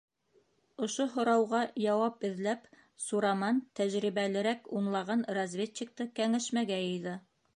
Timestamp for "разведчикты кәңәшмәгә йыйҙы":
5.41-7.17